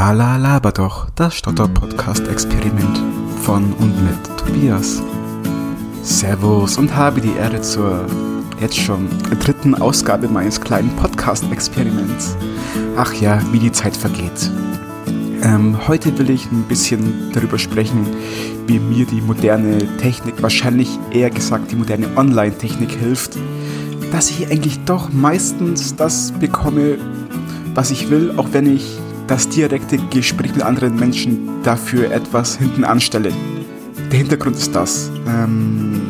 Lala 0.00 0.38
laber 0.38 0.72
doch, 0.72 1.10
das 1.14 1.34
Stotter-Podcast-Experiment 1.34 3.02
von 3.42 3.70
und 3.74 4.02
mit 4.02 4.38
Tobias. 4.38 5.02
Servus 6.02 6.78
und 6.78 6.96
habe 6.96 7.20
die 7.20 7.34
Ehre 7.34 7.60
zur 7.60 8.06
jetzt 8.62 8.78
schon 8.78 9.10
dritten 9.40 9.74
Ausgabe 9.74 10.26
meines 10.26 10.58
kleinen 10.58 10.88
Podcast-Experiments. 10.96 12.34
Ach 12.96 13.12
ja, 13.12 13.42
wie 13.52 13.58
die 13.58 13.72
Zeit 13.72 13.94
vergeht. 13.94 14.50
Ähm, 15.42 15.76
heute 15.86 16.18
will 16.18 16.30
ich 16.30 16.50
ein 16.50 16.62
bisschen 16.62 17.30
darüber 17.34 17.58
sprechen, 17.58 18.06
wie 18.66 18.78
mir 18.78 19.04
die 19.04 19.20
moderne 19.20 19.76
Technik, 19.98 20.42
wahrscheinlich 20.42 20.98
eher 21.10 21.28
gesagt 21.28 21.72
die 21.72 21.76
moderne 21.76 22.06
Online-Technik 22.16 22.92
hilft, 22.92 23.36
dass 24.10 24.30
ich 24.30 24.50
eigentlich 24.50 24.82
doch 24.86 25.12
meistens 25.12 25.94
das 25.94 26.32
bekomme, 26.32 26.96
was 27.74 27.90
ich 27.90 28.08
will, 28.08 28.32
auch 28.38 28.48
wenn 28.52 28.74
ich 28.74 28.98
das 29.30 29.48
direkte 29.48 29.96
Gespräch 29.96 30.52
mit 30.56 30.62
anderen 30.64 30.96
Menschen 30.96 31.62
dafür 31.62 32.10
etwas 32.10 32.56
hinten 32.56 32.82
anstelle. 32.82 33.30
Der 34.10 34.18
Hintergrund 34.18 34.56
ist 34.56 34.74
das. 34.74 35.08
Ähm, 35.28 36.00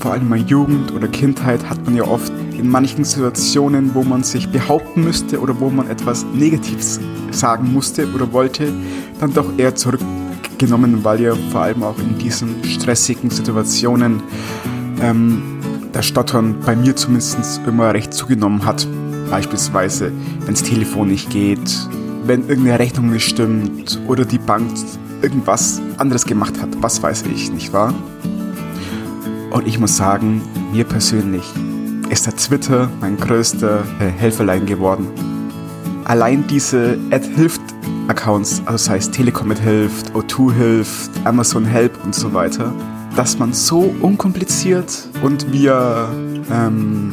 vor 0.00 0.12
allem 0.12 0.32
in 0.32 0.46
Jugend 0.48 0.92
oder 0.92 1.06
Kindheit 1.06 1.70
hat 1.70 1.84
man 1.84 1.94
ja 1.94 2.02
oft 2.02 2.32
in 2.58 2.68
manchen 2.68 3.04
Situationen, 3.04 3.94
wo 3.94 4.02
man 4.02 4.24
sich 4.24 4.48
behaupten 4.48 5.04
müsste 5.04 5.40
oder 5.40 5.58
wo 5.60 5.70
man 5.70 5.88
etwas 5.88 6.26
Negatives 6.34 6.98
sagen 7.30 7.72
musste 7.72 8.08
oder 8.12 8.32
wollte, 8.32 8.72
dann 9.20 9.32
doch 9.32 9.56
eher 9.56 9.76
zurückgenommen, 9.76 11.04
weil 11.04 11.20
ja 11.20 11.34
vor 11.52 11.60
allem 11.60 11.84
auch 11.84 11.98
in 12.00 12.18
diesen 12.18 12.64
stressigen 12.64 13.30
Situationen 13.30 14.20
ähm, 15.00 15.60
das 15.92 16.06
Stottern 16.06 16.56
bei 16.66 16.74
mir 16.74 16.96
zumindest 16.96 17.60
immer 17.68 17.94
recht 17.94 18.12
zugenommen 18.12 18.64
hat. 18.64 18.84
Beispielsweise, 19.30 20.10
wenn 20.40 20.54
das 20.54 20.64
Telefon 20.64 21.08
nicht 21.08 21.30
geht, 21.30 21.88
wenn 22.26 22.48
irgendeine 22.48 22.78
Rechnung 22.78 23.10
nicht 23.10 23.28
stimmt 23.28 24.00
oder 24.06 24.24
die 24.24 24.38
Bank 24.38 24.70
irgendwas 25.22 25.80
anderes 25.98 26.24
gemacht 26.24 26.60
hat, 26.60 26.70
was 26.80 27.02
weiß 27.02 27.24
ich, 27.32 27.50
nicht 27.52 27.72
wahr? 27.72 27.94
Und 29.50 29.66
ich 29.66 29.78
muss 29.78 29.96
sagen, 29.96 30.42
mir 30.72 30.84
persönlich 30.84 31.44
ist 32.10 32.26
der 32.26 32.36
Twitter 32.36 32.90
mein 33.00 33.16
größter 33.16 33.84
äh, 34.00 34.08
Helferlein 34.08 34.66
geworden. 34.66 35.06
Allein 36.04 36.46
diese 36.46 36.98
Ad-Hilft-Accounts, 37.10 38.62
also 38.66 38.76
sei 38.76 38.96
es 38.96 39.10
Telekom 39.10 39.52
hilft, 39.52 40.10
O2 40.10 40.52
hilft, 40.52 41.10
Amazon 41.24 41.64
Help 41.64 41.92
und 42.04 42.14
so 42.14 42.34
weiter, 42.34 42.72
dass 43.16 43.38
man 43.38 43.52
so 43.52 43.94
unkompliziert 44.00 45.08
und 45.22 45.52
via 45.52 46.08
ähm, 46.50 47.10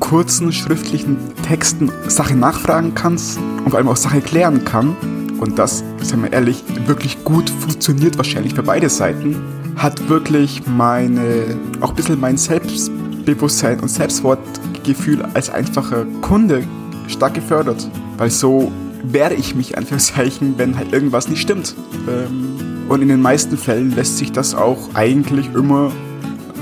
kurzen 0.00 0.52
schriftlichen 0.52 1.16
Texten 1.42 1.90
Sachen 2.08 2.40
nachfragen 2.40 2.94
kannst 2.94 3.38
und 3.64 3.70
vor 3.70 3.78
allem 3.78 3.88
auch 3.88 3.96
Sachen 3.96 4.22
klären 4.22 4.64
kann. 4.64 4.96
Und 5.38 5.58
das, 5.58 5.82
sagen 6.02 6.22
wir 6.22 6.32
ehrlich, 6.32 6.62
wirklich 6.86 7.24
gut 7.24 7.48
funktioniert 7.48 8.16
wahrscheinlich 8.18 8.54
für 8.54 8.62
beide 8.62 8.88
Seiten, 8.88 9.36
hat 9.76 10.08
wirklich 10.08 10.62
meine, 10.66 11.56
auch 11.80 11.90
ein 11.90 11.96
bisschen 11.96 12.20
mein 12.20 12.36
Selbstbewusstsein 12.36 13.80
und 13.80 13.88
Selbstwortgefühl 13.88 15.22
als 15.34 15.48
einfacher 15.48 16.04
Kunde 16.20 16.64
stark 17.08 17.34
gefördert. 17.34 17.88
Weil 18.18 18.30
so 18.30 18.70
wehre 19.02 19.34
ich 19.34 19.54
mich, 19.54 19.78
Anführungszeichen, 19.78 20.54
wenn 20.58 20.76
halt 20.76 20.92
irgendwas 20.92 21.28
nicht 21.28 21.40
stimmt. 21.40 21.74
Ähm, 22.06 22.86
und 22.88 23.02
in 23.02 23.08
den 23.08 23.22
meisten 23.22 23.56
Fällen 23.56 23.94
lässt 23.94 24.18
sich 24.18 24.32
das 24.32 24.54
auch 24.54 24.90
eigentlich 24.94 25.48
immer 25.54 25.90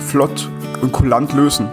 flott 0.07 0.49
und 0.83 0.93
kulant 0.93 1.33
lösen 1.33 1.69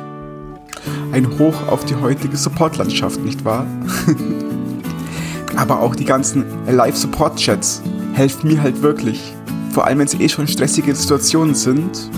ein 1.15 1.39
Hoch 1.39 1.67
auf 1.67 1.85
die 1.85 1.95
heutige 1.95 2.35
Support-Landschaft, 2.35 3.21
nicht 3.21 3.45
wahr? 3.45 3.65
Aber 5.55 5.79
auch 5.79 5.95
die 5.95 6.05
ganzen 6.05 6.45
Live-Support-Chats 6.67 7.81
helfen 8.13 8.49
mir 8.49 8.61
halt 8.61 8.81
wirklich. 8.81 9.33
Vor 9.71 9.85
allem, 9.85 9.99
wenn 9.99 10.07
es 10.07 10.13
eh 10.19 10.29
schon 10.29 10.47
stressige 10.47 10.93
Situationen 10.95 11.55
sind, 11.55 12.09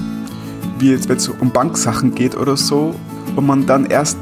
wie 0.79 0.91
jetzt, 0.91 1.09
wenn 1.09 1.17
es 1.17 1.27
um 1.27 1.51
Banksachen 1.51 2.13
geht 2.13 2.35
oder 2.35 2.57
so, 2.57 2.95
und 3.35 3.45
man 3.45 3.65
dann 3.67 3.85
erst 3.85 4.17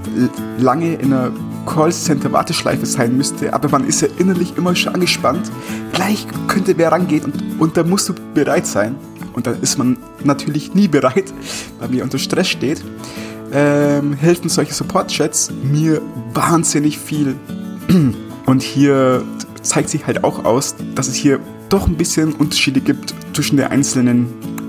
lange 0.57 0.95
in 0.95 1.13
einer 1.13 1.31
Callcenter-Warteschleife 1.65 2.85
sein 2.85 3.15
müsste, 3.15 3.53
aber 3.53 3.69
man 3.69 3.87
ist 3.87 4.01
ja 4.01 4.07
innerlich 4.17 4.57
immer 4.57 4.75
schon 4.75 4.93
angespannt. 4.93 5.49
Gleich 5.93 6.27
könnte 6.47 6.77
wer 6.77 6.91
rangehen 6.91 7.23
und, 7.23 7.59
und 7.59 7.77
da 7.77 7.83
musst 7.83 8.09
du 8.09 8.13
bereit 8.33 8.67
sein. 8.67 8.95
Und 9.33 9.47
dann 9.47 9.61
ist 9.61 9.77
man 9.77 9.97
natürlich 10.23 10.73
nie 10.73 10.87
bereit, 10.87 11.33
weil 11.79 11.89
man 11.89 12.01
unter 12.01 12.17
Stress 12.17 12.47
steht 12.47 12.83
ähm, 13.55 14.13
helfen 14.13 14.49
solche 14.49 14.73
Support-Chats 14.73 15.51
mir 15.63 16.01
wahnsinnig 16.33 16.99
viel. 16.99 17.35
Und 18.45 18.61
hier 18.61 19.23
zeigt 19.61 19.89
sich 19.89 20.05
halt 20.05 20.23
auch 20.23 20.45
aus, 20.45 20.75
dass 20.93 21.07
es 21.07 21.15
hier 21.15 21.39
doch 21.69 21.87
ein 21.87 21.95
bisschen 21.95 22.33
Unterschiede 22.33 22.79
gibt 22.79 23.13
zwischen 23.33 23.57
den 23.57 23.67
einzelnen 23.67 24.27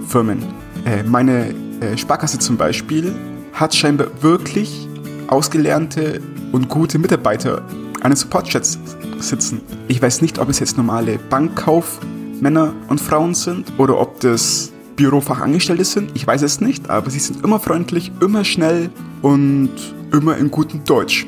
Firmen. 0.09 0.43
Äh, 0.85 1.03
meine 1.03 1.55
äh, 1.81 1.97
Sparkasse 1.97 2.39
zum 2.39 2.57
Beispiel 2.57 3.15
hat 3.53 3.75
scheinbar 3.75 4.09
wirklich 4.21 4.89
ausgelernte 5.29 6.21
und 6.53 6.69
gute 6.69 6.99
Mitarbeiter 6.99 7.63
an 8.01 8.11
den 8.11 8.17
Support-Chats 8.17 8.79
sitzen. 9.19 9.61
Ich 9.89 10.01
weiß 10.01 10.23
nicht, 10.23 10.39
ob 10.39 10.49
es 10.49 10.59
jetzt 10.59 10.77
normale 10.77 11.19
Bankkaufmänner 11.19 12.75
und 12.89 13.01
Frauen 13.01 13.35
sind 13.35 13.73
oder 13.79 13.99
ob 14.01 14.21
das 14.21 14.73
Bürofachangestellte 14.97 15.85
sind. 15.85 16.13
Ich 16.15 16.27
weiß 16.27 16.43
es 16.43 16.61
nicht, 16.61 16.89
aber 16.89 17.11
sie 17.11 17.19
sind 17.19 17.45
immer 17.45 17.61
freundlich, 17.61 18.13
immer 18.21 18.45
schnell 18.45 18.91
und 19.23 19.71
immer 20.13 20.37
in 20.37 20.51
gutem 20.51 20.85
Deutsch. 20.85 21.27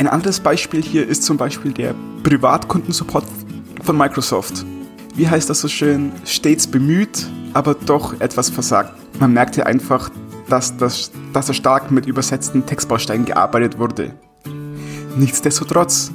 Ein 0.00 0.08
anderes 0.08 0.40
Beispiel 0.40 0.82
hier 0.82 1.06
ist 1.06 1.24
zum 1.24 1.36
Beispiel 1.36 1.72
der 1.72 1.94
Privatkundensupport 2.22 3.26
von 3.82 3.98
Microsoft. 3.98 4.64
Wie 5.14 5.28
heißt 5.28 5.50
das 5.50 5.60
so 5.60 5.68
schön? 5.68 6.12
Stets 6.24 6.66
bemüht, 6.66 7.26
aber 7.52 7.74
doch 7.74 8.18
etwas 8.18 8.48
versagt. 8.48 8.94
Man 9.20 9.34
merkte 9.34 9.66
einfach, 9.66 10.08
dass, 10.48 10.74
das, 10.78 11.10
dass 11.34 11.48
da 11.48 11.52
stark 11.52 11.90
mit 11.90 12.06
übersetzten 12.06 12.64
Textbausteinen 12.64 13.26
gearbeitet 13.26 13.78
wurde. 13.78 14.14
Nichtsdestotrotz, 15.18 16.10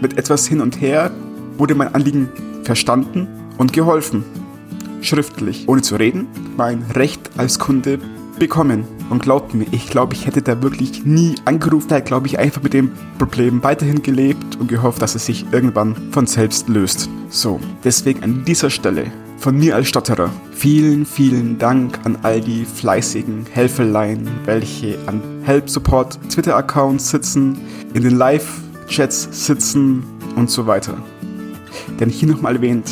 mit 0.00 0.16
etwas 0.16 0.46
hin 0.46 0.62
und 0.62 0.80
her 0.80 1.10
wurde 1.58 1.74
mein 1.74 1.94
Anliegen 1.94 2.30
verstanden 2.64 3.28
und 3.58 3.74
geholfen 3.74 4.24
schriftlich, 5.02 5.68
ohne 5.68 5.82
zu 5.82 5.96
reden, 5.96 6.26
mein 6.56 6.82
Recht 6.94 7.30
als 7.36 7.58
Kunde 7.58 7.98
bekommen. 8.38 8.84
Und 9.10 9.22
glaubt 9.22 9.54
mir, 9.54 9.66
ich 9.70 9.88
glaube, 9.88 10.14
ich 10.14 10.26
hätte 10.26 10.42
da 10.42 10.62
wirklich 10.62 11.04
nie 11.04 11.34
angerufen, 11.44 11.88
da 11.88 12.00
glaube 12.00 12.26
ich 12.26 12.38
einfach 12.38 12.62
mit 12.62 12.74
dem 12.74 12.92
Problem 13.18 13.62
weiterhin 13.62 14.02
gelebt 14.02 14.56
und 14.56 14.68
gehofft, 14.68 15.00
dass 15.00 15.14
es 15.14 15.26
sich 15.26 15.46
irgendwann 15.52 15.96
von 16.12 16.26
selbst 16.26 16.68
löst. 16.68 17.08
So, 17.30 17.58
deswegen 17.84 18.22
an 18.22 18.44
dieser 18.44 18.70
Stelle 18.70 19.10
von 19.38 19.56
mir 19.56 19.76
als 19.76 19.88
Stotterer 19.88 20.30
vielen, 20.52 21.06
vielen 21.06 21.58
Dank 21.58 21.98
an 22.04 22.18
all 22.22 22.40
die 22.40 22.64
fleißigen 22.64 23.46
Helferlein, 23.50 24.28
welche 24.44 24.98
an 25.06 25.22
Help 25.44 25.70
Support 25.70 26.18
Twitter-Accounts 26.30 27.10
sitzen, 27.10 27.58
in 27.94 28.02
den 28.02 28.18
Live-Chats 28.18 29.46
sitzen 29.46 30.02
und 30.36 30.50
so 30.50 30.66
weiter. 30.66 30.94
Denn 32.00 32.10
hier 32.10 32.28
nochmal 32.28 32.56
erwähnt, 32.56 32.90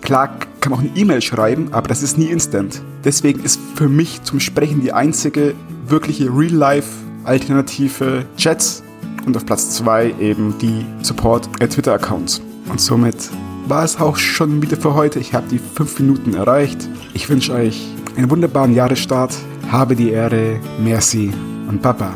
klar 0.00 0.30
kann 0.62 0.72
auch 0.72 0.78
eine 0.78 0.90
E-Mail 0.94 1.20
schreiben, 1.20 1.68
aber 1.72 1.88
das 1.88 2.02
ist 2.02 2.16
nie 2.16 2.26
instant. 2.26 2.82
Deswegen 3.04 3.42
ist 3.42 3.60
für 3.74 3.88
mich 3.88 4.22
zum 4.22 4.40
Sprechen 4.40 4.80
die 4.80 4.92
einzige 4.92 5.54
wirkliche 5.86 6.30
Real-Life-Alternative 6.34 8.24
Chats 8.38 8.82
und 9.26 9.36
auf 9.36 9.44
Platz 9.44 9.76
2 9.76 10.14
eben 10.20 10.56
die 10.58 10.86
Support-Twitter-Accounts. 11.02 12.40
Und 12.70 12.80
somit 12.80 13.16
war 13.66 13.84
es 13.84 14.00
auch 14.00 14.16
schon 14.16 14.62
wieder 14.62 14.76
für 14.76 14.94
heute. 14.94 15.18
Ich 15.18 15.34
habe 15.34 15.48
die 15.48 15.58
5 15.58 15.98
Minuten 16.00 16.34
erreicht. 16.34 16.88
Ich 17.12 17.28
wünsche 17.28 17.52
euch 17.52 17.84
einen 18.16 18.30
wunderbaren 18.30 18.74
Jahresstart. 18.74 19.34
Habe 19.70 19.96
die 19.96 20.10
Ehre, 20.10 20.60
merci 20.82 21.32
und 21.68 21.82
Baba. 21.82 22.12